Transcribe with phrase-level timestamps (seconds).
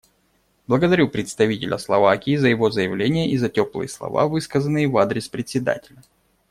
[0.65, 6.01] Благодарю представителя Словакии за его заявление и за теплые слова, высказанные в адрес Председателя.